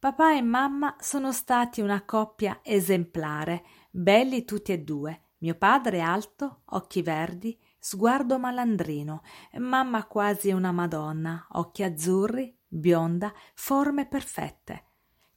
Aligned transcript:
Papà 0.00 0.34
e 0.34 0.40
mamma 0.40 0.96
sono 0.98 1.30
stati 1.30 1.82
una 1.82 2.06
coppia 2.06 2.60
esemplare, 2.62 3.62
belli 3.90 4.46
tutti 4.46 4.72
e 4.72 4.78
due. 4.78 5.24
Mio 5.40 5.54
padre 5.56 6.00
alto, 6.00 6.62
occhi 6.70 7.02
verdi, 7.02 7.60
sguardo 7.78 8.38
malandrino, 8.38 9.20
mamma 9.58 10.06
quasi 10.06 10.52
una 10.52 10.72
madonna, 10.72 11.46
occhi 11.50 11.82
azzurri, 11.82 12.58
bionda, 12.66 13.30
forme 13.52 14.06
perfette. 14.06 14.89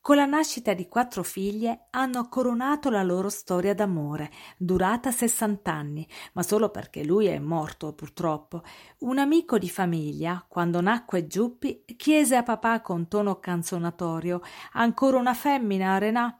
Con 0.04 0.18
la 0.18 0.26
nascita 0.26 0.73
di 0.73 0.90
quattro 0.90 1.23
figlie 1.23 1.86
hanno 1.92 2.28
coronato 2.28 2.90
la 2.90 3.04
loro 3.04 3.30
storia 3.30 3.73
d'amore, 3.73 4.32
durata 4.58 5.12
sessant'anni, 5.12 6.06
ma 6.34 6.44
solo 6.44 6.68
perché 6.72 7.06
lui 7.06 7.28
è 7.28 7.40
morto 7.40 7.94
purtroppo. 7.94 8.64
Un 9.00 9.18
amico 9.18 9.58
di 9.58 9.70
famiglia, 9.70 10.44
quando 10.46 10.81
nacque 10.81 11.26
Giuppi, 11.26 11.86
chiese 11.96 12.36
a 12.36 12.44
papà 12.44 12.81
con 12.81 13.08
tono 13.08 13.40
canzonatorio 13.40 14.42
Ancora 14.74 15.16
una 15.18 15.34
femmina, 15.34 15.98
Renà? 16.00 16.38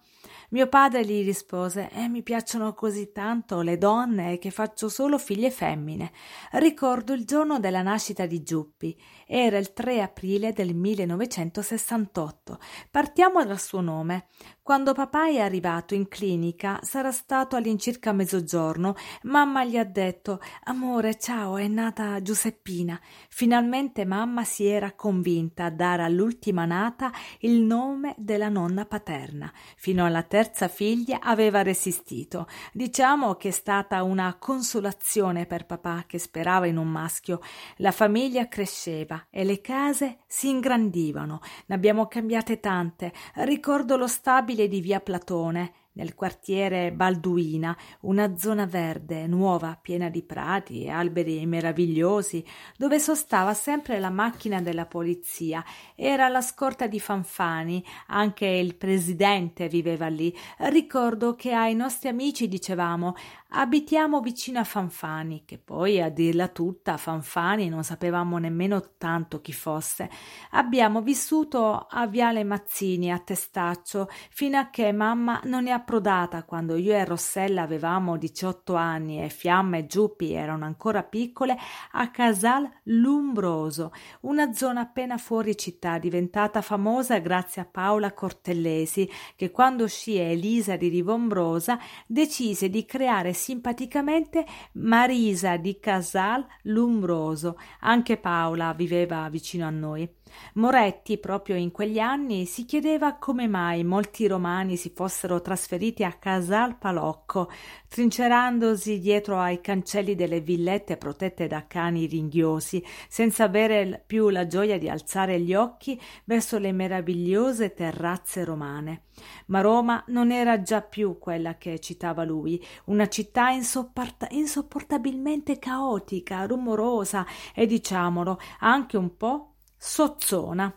Mio 0.53 0.67
padre 0.67 1.03
gli 1.03 1.25
rispose 1.25 1.89
eh, 1.93 2.07
mi 2.07 2.21
piacciono 2.21 2.75
così 2.75 3.11
tanto 3.11 3.61
le 3.61 3.79
donne 3.79 4.37
che 4.37 4.51
faccio 4.51 4.87
solo 4.87 5.17
figlie 5.17 5.49
femmine. 5.49 6.11
Ricordo 6.51 7.13
il 7.13 7.25
giorno 7.25 7.59
della 7.59 7.81
nascita 7.81 8.27
di 8.27 8.43
Giuppi. 8.43 8.95
Era 9.25 9.57
il 9.57 9.73
3 9.73 10.03
aprile 10.03 10.53
del 10.53 10.75
1968. 10.75 12.59
Partiamo 12.91 13.43
dal 13.43 13.59
suo 13.59 13.81
nome. 13.81 14.27
Quando 14.61 14.93
papà 14.93 15.27
è 15.27 15.39
arrivato 15.39 15.95
in 15.95 16.07
clinica 16.07 16.79
sarà 16.83 17.11
stato 17.11 17.55
all'incirca 17.55 18.13
mezzogiorno. 18.13 18.95
Mamma 19.23 19.65
gli 19.65 19.75
ha 19.75 19.83
detto 19.83 20.39
Amore, 20.65 21.17
ciao, 21.17 21.57
è 21.57 21.67
nata 21.67 22.21
Giuseppina. 22.21 22.97
Finalmente 23.27 24.05
mamma 24.05 24.43
si 24.43 24.65
era 24.65 24.93
convinta 24.93 25.65
a 25.65 25.71
dare 25.71 26.03
all'ultima 26.03 26.65
nata 26.65 27.11
il 27.39 27.59
nome 27.59 28.13
della 28.19 28.49
nonna 28.49 28.85
paterna. 28.85 29.51
Fino 29.75 30.05
alla 30.05 30.22
terza 30.22 30.41
figlia 30.67 31.19
aveva 31.21 31.61
resistito. 31.61 32.47
Diciamo 32.71 33.35
che 33.35 33.49
è 33.49 33.51
stata 33.51 34.03
una 34.03 34.35
consolazione 34.39 35.45
per 35.45 35.65
papà 35.65 36.03
che 36.07 36.19
sperava 36.19 36.67
in 36.67 36.77
un 36.77 36.87
maschio. 36.87 37.41
La 37.77 37.91
famiglia 37.91 38.47
cresceva 38.47 39.27
e 39.29 39.43
le 39.43 39.61
case 39.61 40.19
si 40.27 40.49
ingrandivano. 40.49 41.41
Ne 41.67 41.75
abbiamo 41.75 42.07
cambiate 42.07 42.59
tante. 42.59 43.13
Ricordo 43.35 43.97
lo 43.97 44.07
stabile 44.07 44.67
di 44.67 44.81
via 44.81 44.99
Platone, 44.99 45.82
nel 45.93 46.15
quartiere 46.15 46.91
Balduina, 46.91 47.75
una 48.01 48.37
zona 48.37 48.65
verde, 48.65 49.27
nuova, 49.27 49.77
piena 49.79 50.09
di 50.09 50.23
prati 50.23 50.83
e 50.83 50.89
alberi 50.89 51.45
meravigliosi, 51.45 52.43
dove 52.77 52.99
sostava 52.99 53.53
sempre 53.53 53.99
la 53.99 54.09
macchina 54.09 54.61
della 54.61 54.85
polizia. 54.85 55.63
Era 55.95 56.27
la 56.27 56.41
scorta 56.41 56.87
di 56.87 56.99
Fanfani, 56.99 57.83
anche 58.07 58.45
il 58.45 58.75
presidente 58.75 59.67
viveva 59.67 60.07
lì. 60.07 60.35
Ricordo 60.57 61.35
che 61.35 61.53
ai 61.53 61.75
nostri 61.75 62.09
amici 62.09 62.47
dicevamo 62.47 63.15
abitiamo 63.55 64.19
vicino 64.19 64.59
a 64.59 64.63
Fanfani, 64.63 65.43
che 65.45 65.57
poi 65.57 66.01
a 66.01 66.09
dirla 66.09 66.47
tutta 66.47 66.97
Fanfani 66.97 67.69
non 67.69 67.83
sapevamo 67.83 68.37
nemmeno 68.37 68.95
tanto 68.97 69.41
chi 69.41 69.53
fosse. 69.53 70.09
Abbiamo 70.51 71.01
vissuto 71.01 71.85
a 71.89 72.07
Viale 72.07 72.43
Mazzini 72.43 73.11
a 73.11 73.19
Testaccio 73.19 74.09
fino 74.29 74.57
a 74.57 74.69
che 74.69 74.91
mamma 74.91 75.39
non 75.43 75.67
è 75.67 75.71
approdata 75.83 76.44
quando 76.44 76.77
io 76.77 76.94
e 76.94 77.03
Rossella 77.03 77.61
avevamo 77.61 78.17
18 78.17 78.73
anni 78.73 79.21
e 79.21 79.27
Fiamma 79.27 79.77
e 79.77 79.85
Giuppi 79.85 80.31
erano 80.31 80.63
ancora 80.63 81.03
piccole 81.03 81.57
a 81.91 82.09
Casal 82.09 82.69
Lumbroso, 82.83 83.91
una 84.22 84.53
zona 84.53 84.81
appena 84.81 85.17
fuori 85.17 85.57
città 85.57 85.99
diventata 85.99 86.61
famosa 86.61 87.19
grazie 87.19 87.61
a 87.61 87.67
Paola 87.69 88.13
Cortellesi 88.13 89.09
che 89.35 89.51
quando 89.51 89.83
uscì 89.83 90.16
Elisa 90.16 90.77
di 90.77 90.88
Rivombrosa 90.88 91.77
decise 92.07 92.69
di 92.69 92.85
creare 92.85 93.33
simpaticamente 93.33 94.45
Marisa 94.73 95.57
di 95.57 95.79
Casal 95.79 96.45
Lumbroso. 96.63 97.57
Anche 97.81 98.16
Paola 98.17 98.73
viveva 98.73 99.27
vicino 99.29 99.67
a 99.67 99.69
noi. 99.69 100.09
Moretti, 100.55 101.17
proprio 101.17 101.55
in 101.55 101.71
quegli 101.71 101.99
anni, 101.99 102.45
si 102.45 102.66
chiedeva 102.66 103.16
come 103.16 103.47
mai 103.47 103.83
molti 103.83 104.27
romani 104.27 104.77
si 104.77 104.91
fossero 104.94 105.41
trasferiti 105.41 106.03
a 106.03 106.13
Casal 106.13 106.77
Palocco, 106.77 107.49
trincerandosi 107.88 108.99
dietro 108.99 109.39
ai 109.39 109.61
cancelli 109.61 110.16
delle 110.16 110.41
villette 110.41 110.97
protette 110.97 111.47
da 111.47 111.66
cani 111.67 112.05
ringhiosi, 112.05 112.83
senza 113.07 113.45
avere 113.45 114.03
più 114.05 114.29
la 114.29 114.45
gioia 114.47 114.77
di 114.77 114.89
alzare 114.89 115.39
gli 115.39 115.53
occhi 115.53 115.99
verso 116.25 116.57
le 116.57 116.72
meravigliose 116.72 117.73
terrazze 117.73 118.43
romane. 118.43 119.03
Ma 119.47 119.61
Roma 119.61 120.03
non 120.07 120.31
era 120.31 120.61
già 120.61 120.81
più 120.81 121.17
quella 121.19 121.57
che 121.57 121.79
citava 121.79 122.23
lui, 122.23 122.63
una 122.85 123.07
città 123.07 123.49
insopporta- 123.49 124.27
insopportabilmente 124.31 125.59
caotica, 125.59 126.45
rumorosa 126.45 127.25
e, 127.53 127.66
diciamolo, 127.66 128.39
anche 128.59 128.97
un 128.97 129.16
po' 129.16 129.53
sozzona. 129.85 130.73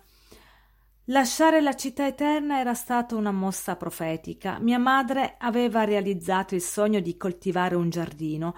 Lasciare 1.05 1.61
la 1.61 1.77
città 1.77 2.09
eterna 2.09 2.59
era 2.59 2.75
stata 2.75 3.15
una 3.15 3.31
mossa 3.31 3.77
profetica. 3.77 4.59
Mia 4.59 4.81
madre 4.81 5.37
aveva 5.39 5.85
realizzato 5.85 6.57
il 6.57 6.61
sogno 6.61 6.99
di 6.99 7.17
coltivare 7.17 7.77
un 7.77 7.89
giardino. 7.89 8.55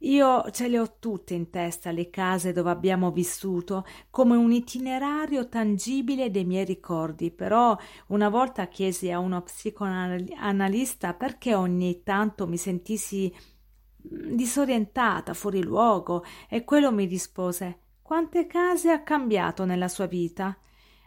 Io 0.00 0.50
ce 0.50 0.68
le 0.68 0.78
ho 0.78 0.96
tutte 0.98 1.32
in 1.32 1.48
testa 1.48 1.90
le 1.92 2.10
case 2.10 2.52
dove 2.52 2.68
abbiamo 2.68 3.10
vissuto, 3.10 3.86
come 4.10 4.36
un 4.36 4.52
itinerario 4.52 5.48
tangibile 5.48 6.30
dei 6.30 6.44
miei 6.44 6.66
ricordi, 6.66 7.30
però 7.30 7.74
una 8.08 8.28
volta 8.28 8.68
chiesi 8.68 9.10
a 9.10 9.18
uno 9.18 9.40
psicoanalista 9.40 11.14
perché 11.14 11.54
ogni 11.54 12.02
tanto 12.02 12.46
mi 12.46 12.58
sentissi 12.58 13.34
disorientata, 13.96 15.32
fuori 15.32 15.62
luogo, 15.62 16.22
e 16.50 16.64
quello 16.64 16.92
mi 16.92 17.06
rispose 17.06 17.80
quante 18.06 18.46
case 18.46 18.92
ha 18.92 19.02
cambiato 19.02 19.64
nella 19.64 19.88
sua 19.88 20.06
vita? 20.06 20.56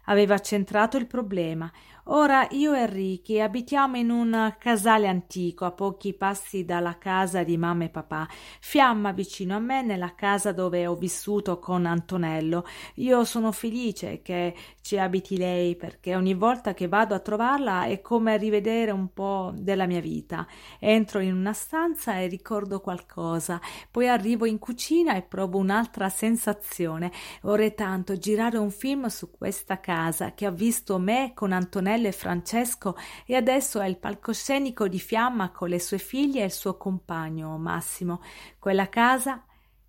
Aveva 0.07 0.38
centrato 0.40 0.98
il 0.98 1.07
problema. 1.07 1.72
Ora 2.12 2.48
io 2.52 2.74
e 2.74 2.88
Ricky 2.88 3.40
abitiamo 3.40 3.96
in 3.96 4.10
un 4.10 4.56
casale 4.58 5.08
antico 5.08 5.66
a 5.66 5.72
pochi 5.72 6.16
passi 6.16 6.66
dalla 6.66 6.98
casa 6.98 7.44
di 7.44 7.56
mamma 7.56 7.84
e 7.84 7.90
papà. 7.90 8.28
Fiamma 8.60 9.12
vicino 9.12 9.56
a 9.56 9.60
me 9.60 9.84
nella 9.84 10.16
casa 10.16 10.52
dove 10.52 10.88
ho 10.88 10.96
vissuto 10.96 11.60
con 11.60 11.86
Antonello. 11.86 12.66
Io 12.96 13.24
sono 13.26 13.52
felice 13.52 14.24
che 14.24 14.56
ci 14.82 14.98
abiti 14.98 15.38
lei 15.38 15.76
perché 15.76 16.16
ogni 16.16 16.34
volta 16.34 16.74
che 16.74 16.88
vado 16.88 17.14
a 17.14 17.20
trovarla 17.20 17.84
è 17.86 18.02
come 18.02 18.38
rivedere 18.38 18.90
un 18.90 19.14
po' 19.14 19.52
della 19.54 19.86
mia 19.86 20.02
vita. 20.02 20.48
Entro 20.80 21.20
in 21.20 21.36
una 21.36 21.54
stanza 21.54 22.18
e 22.18 22.26
ricordo 22.26 22.82
qualcosa, 22.82 23.62
poi 23.92 24.08
arrivo 24.08 24.48
in 24.48 24.58
cucina 24.58 25.14
e 25.14 25.22
provo 25.22 25.60
un'altra 25.60 26.10
sensazione. 26.10 27.12
Vorrei 27.44 27.76
tanto 27.76 28.18
girare 28.18 28.58
un 28.58 28.72
film 28.72 29.06
su 29.06 29.30
questa 29.30 29.80
casa 29.80 30.34
che 30.34 30.48
ha 30.48 30.52
visto 30.52 30.98
me 30.98 31.34
con 31.36 31.52
Antonello 31.52 31.98
E 32.07 32.12
Francesco 32.12 32.96
e 33.25 33.36
adesso 33.36 33.80
è 33.80 33.88
il 33.88 33.98
palcoscenico 33.98 34.88
di 34.88 35.00
Fiamma 35.00 35.51
con 35.51 35.69
le 35.69 35.80
sue 35.80 35.98
figlie 35.98 36.42
e 36.42 36.46
il 36.46 36.51
suo 36.51 36.78
compagno 36.78 37.57
Massimo. 37.57 38.22
Quella 38.57 38.90
casa 38.90 39.44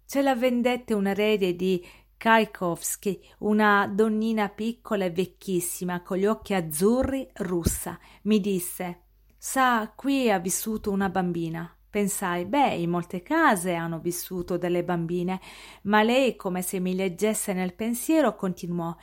ce 0.04 0.22
la 0.22 0.34
vendette 0.34 0.92
un 0.92 1.06
erede 1.06 1.54
di 1.54 1.86
Kaikowski, 2.16 3.18
una 3.38 3.86
donnina 3.86 4.50
piccola 4.50 5.06
e 5.06 5.10
vecchissima 5.10 6.02
con 6.02 6.18
gli 6.18 6.26
occhi 6.26 6.52
azzurri, 6.52 7.26
russa. 7.36 7.98
Mi 8.22 8.40
disse: 8.40 9.04
Sa, 9.38 9.90
qui 9.96 10.30
ha 10.30 10.38
vissuto 10.38 10.90
una 10.90 11.08
bambina. 11.08 11.74
Pensai, 11.88 12.44
beh, 12.44 12.74
in 12.74 12.90
molte 12.90 13.22
case 13.22 13.74
hanno 13.74 13.98
vissuto 13.98 14.58
delle 14.58 14.84
bambine, 14.84 15.40
ma 15.84 16.02
lei, 16.02 16.36
come 16.36 16.62
se 16.62 16.78
mi 16.78 16.94
leggesse 16.94 17.52
nel 17.52 17.74
pensiero, 17.74 18.36
continuò 18.36 18.94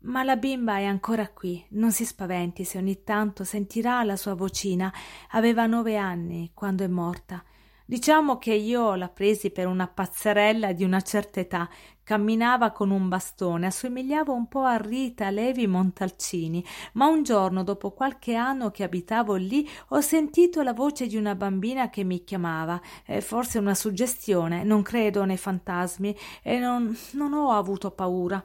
ma 0.00 0.22
la 0.22 0.36
bimba 0.36 0.78
è 0.78 0.84
ancora 0.84 1.28
qui, 1.28 1.64
non 1.70 1.90
si 1.92 2.04
spaventi 2.04 2.64
se 2.64 2.78
ogni 2.78 3.02
tanto 3.02 3.44
sentirà 3.44 4.02
la 4.04 4.16
sua 4.16 4.34
vocina. 4.34 4.92
Aveva 5.30 5.66
nove 5.66 5.96
anni 5.96 6.52
quando 6.54 6.84
è 6.84 6.88
morta. 6.88 7.42
Diciamo 7.84 8.36
che 8.36 8.52
io 8.52 8.94
la 8.96 9.08
presi 9.08 9.50
per 9.50 9.66
una 9.66 9.88
pazzerella 9.88 10.72
di 10.72 10.84
una 10.84 11.00
certa 11.00 11.40
età. 11.40 11.66
Camminava 12.02 12.70
con 12.70 12.90
un 12.90 13.08
bastone, 13.08 13.66
assomigliava 13.66 14.30
un 14.30 14.46
po' 14.46 14.62
a 14.62 14.76
Rita 14.76 15.30
Levi 15.30 15.66
Montalcini, 15.66 16.62
ma 16.92 17.06
un 17.06 17.22
giorno, 17.22 17.62
dopo 17.64 17.92
qualche 17.92 18.34
anno 18.34 18.70
che 18.70 18.82
abitavo 18.82 19.36
lì, 19.36 19.66
ho 19.88 20.00
sentito 20.02 20.62
la 20.62 20.74
voce 20.74 21.06
di 21.06 21.16
una 21.16 21.34
bambina 21.34 21.88
che 21.88 22.04
mi 22.04 22.24
chiamava. 22.24 22.78
Eh, 23.06 23.22
forse 23.22 23.58
una 23.58 23.74
suggestione, 23.74 24.64
non 24.64 24.82
credo 24.82 25.24
nei 25.24 25.38
fantasmi 25.38 26.14
e 26.42 26.58
non, 26.58 26.94
non 27.12 27.32
ho 27.32 27.52
avuto 27.52 27.90
paura 27.90 28.44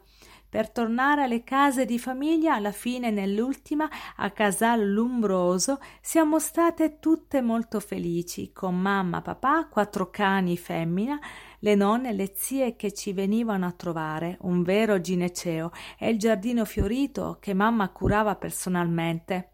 per 0.54 0.70
tornare 0.70 1.24
alle 1.24 1.44
case 1.44 1.84
di 1.84 1.98
famiglia 1.98 2.54
alla 2.54 2.72
fine 2.72 3.10
nell'ultima 3.10 3.90
a 4.18 4.30
Casal 4.30 4.88
Lumbroso 4.88 5.80
siamo 6.00 6.38
state 6.38 7.00
tutte 7.00 7.42
molto 7.42 7.80
felici 7.80 8.52
con 8.54 8.80
mamma 8.80 9.24
papà 9.24 9.66
quattro 9.66 10.12
cani 10.12 10.56
femmina 10.56 11.20
le 11.58 11.74
nonne 11.74 12.10
e 12.10 12.14
le 12.14 12.34
zie 12.36 12.76
che 12.76 12.94
ci 12.94 13.14
venivano 13.14 13.66
a 13.66 13.72
trovare 13.72 14.38
un 14.42 14.62
vero 14.62 15.02
gineceo 15.02 15.72
e 15.98 16.12
il 16.12 16.20
giardino 16.20 16.66
fiorito 16.66 17.38
che 17.40 17.56
mamma 17.56 17.90
curava 17.90 18.36
personalmente 18.36 19.48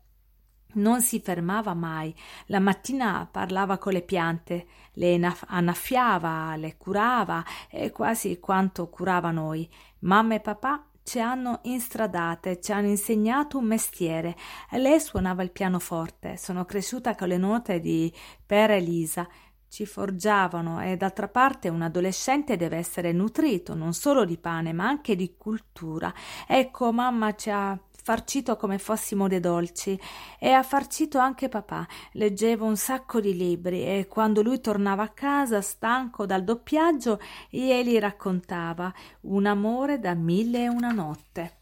non 0.72 1.02
si 1.02 1.20
fermava 1.20 1.74
mai. 1.74 2.14
La 2.46 2.60
mattina 2.60 3.28
parlava 3.30 3.80
con 3.80 3.92
le 3.92 4.04
piante, 4.04 4.68
le 4.94 5.20
annaffiava, 5.48 6.56
le 6.58 6.78
curava 6.78 7.44
e 7.72 7.90
quasi 7.90 8.40
quanto 8.40 8.88
curava 8.88 9.32
noi. 9.32 9.68
Mamma 10.02 10.36
e 10.36 10.40
papà 10.40 10.89
ci 11.10 11.20
hanno 11.20 11.62
instradate, 11.64 12.62
ci 12.62 12.72
hanno 12.72 12.90
insegnato 12.90 13.58
un 13.58 13.66
mestiere. 13.66 14.36
Lei 14.74 15.00
suonava 15.00 15.42
il 15.42 15.50
pianoforte, 15.50 16.38
sono 16.38 16.66
cresciuta 16.66 17.16
con 17.16 17.30
le 17.30 17.38
note 17.38 17.80
di 17.80 18.14
Per 18.46 18.70
Elisa. 18.70 19.28
Ci 19.68 19.88
forgiavano 19.88 20.80
e 20.84 20.98
d'altra 20.98 21.28
parte 21.28 21.68
un 21.68 21.82
adolescente 21.82 22.58
deve 22.58 22.78
essere 22.78 23.12
nutrito 23.12 23.74
non 23.74 23.94
solo 23.94 24.24
di 24.24 24.38
pane 24.38 24.72
ma 24.72 24.86
anche 24.88 25.16
di 25.16 25.34
cultura. 25.36 26.14
Ecco, 26.46 26.94
mamma 26.94 27.34
ci 27.34 27.50
ha 27.50 27.76
farcito 28.10 28.56
come 28.56 28.80
fossimo 28.80 29.28
dei 29.28 29.40
dolci 29.40 30.00
e 30.40 30.50
ha 30.50 30.64
farcito 30.64 31.20
anche 31.20 31.48
papà. 31.48 31.86
Leggevo 32.14 32.66
un 32.66 32.76
sacco 32.76 33.20
di 33.20 33.38
libri 33.38 33.84
e 33.84 34.08
quando 34.10 34.42
lui 34.42 34.60
tornava 34.60 35.04
a 35.04 35.10
casa 35.10 35.62
stanco 35.62 36.26
dal 36.26 36.44
doppiaggio 36.44 37.20
glieli 37.52 38.00
raccontava 38.00 38.92
un 39.22 39.46
amore 39.46 40.00
da 40.00 40.16
mille 40.16 40.64
e 40.64 40.70
una 40.70 40.90
notte. 40.90 41.59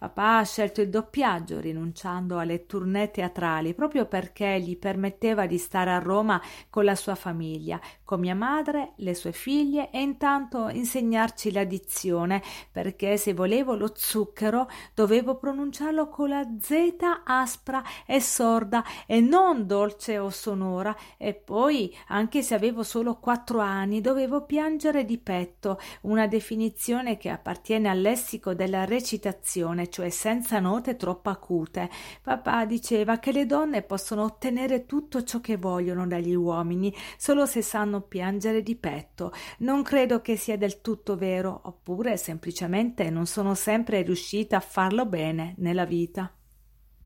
Papà 0.00 0.38
ha 0.38 0.44
scelto 0.46 0.80
il 0.80 0.88
doppiaggio, 0.88 1.60
rinunciando 1.60 2.38
alle 2.38 2.64
tournée 2.64 3.10
teatrali, 3.10 3.74
proprio 3.74 4.06
perché 4.06 4.58
gli 4.58 4.78
permetteva 4.78 5.44
di 5.44 5.58
stare 5.58 5.90
a 5.90 5.98
Roma 5.98 6.40
con 6.70 6.84
la 6.84 6.94
sua 6.94 7.14
famiglia, 7.14 7.78
con 8.02 8.18
mia 8.18 8.34
madre, 8.34 8.94
le 8.96 9.14
sue 9.14 9.32
figlie 9.32 9.90
e 9.90 10.00
intanto 10.00 10.70
insegnarci 10.70 11.52
la 11.52 11.64
dizione, 11.64 12.42
perché 12.72 13.18
se 13.18 13.34
volevo 13.34 13.74
lo 13.74 13.92
zucchero 13.94 14.70
dovevo 14.94 15.36
pronunciarlo 15.36 16.08
con 16.08 16.30
la 16.30 16.48
Z 16.58 16.96
aspra 17.24 17.82
e 18.06 18.22
sorda 18.22 18.82
e 19.04 19.20
non 19.20 19.66
dolce 19.66 20.16
o 20.16 20.30
sonora, 20.30 20.96
e 21.18 21.34
poi, 21.34 21.94
anche 22.06 22.40
se 22.40 22.54
avevo 22.54 22.84
solo 22.84 23.18
quattro 23.18 23.58
anni, 23.58 24.00
dovevo 24.00 24.46
piangere 24.46 25.04
di 25.04 25.18
petto, 25.18 25.78
una 26.02 26.26
definizione 26.26 27.18
che 27.18 27.28
appartiene 27.28 27.90
al 27.90 28.00
lessico 28.00 28.54
della 28.54 28.86
recitazione 28.86 29.88
cioè 29.90 30.08
senza 30.08 30.58
note 30.60 30.96
troppo 30.96 31.28
acute. 31.28 31.90
Papà 32.22 32.64
diceva 32.64 33.18
che 33.18 33.32
le 33.32 33.44
donne 33.44 33.82
possono 33.82 34.22
ottenere 34.22 34.86
tutto 34.86 35.22
ciò 35.24 35.40
che 35.40 35.56
vogliono 35.56 36.06
dagli 36.06 36.34
uomini, 36.34 36.94
solo 37.18 37.44
se 37.44 37.60
sanno 37.60 38.00
piangere 38.00 38.62
di 38.62 38.76
petto. 38.76 39.32
Non 39.58 39.82
credo 39.82 40.22
che 40.22 40.36
sia 40.36 40.56
del 40.56 40.80
tutto 40.80 41.16
vero, 41.16 41.60
oppure 41.64 42.16
semplicemente 42.16 43.10
non 43.10 43.26
sono 43.26 43.54
sempre 43.54 44.00
riuscita 44.02 44.56
a 44.56 44.60
farlo 44.60 45.04
bene 45.04 45.54
nella 45.58 45.84
vita. 45.84 46.32